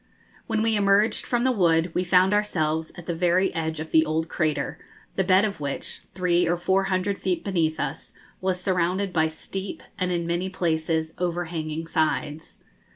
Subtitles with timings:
[0.47, 4.03] When we emerged from the wood, we found ourselves at the very edge of the
[4.03, 4.79] old crater,
[5.15, 8.11] the bed of which, three or four hundred feet beneath us,
[8.41, 12.57] was surrounded by steep and in many places overhanging sides.